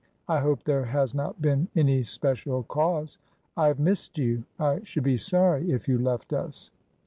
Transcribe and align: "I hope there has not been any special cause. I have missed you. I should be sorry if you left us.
"I 0.27 0.39
hope 0.39 0.63
there 0.63 0.85
has 0.85 1.13
not 1.13 1.43
been 1.43 1.67
any 1.75 2.01
special 2.01 2.63
cause. 2.63 3.19
I 3.55 3.67
have 3.67 3.77
missed 3.79 4.17
you. 4.17 4.45
I 4.59 4.79
should 4.83 5.03
be 5.03 5.17
sorry 5.17 5.71
if 5.71 5.87
you 5.87 5.99
left 5.99 6.33
us. 6.33 6.71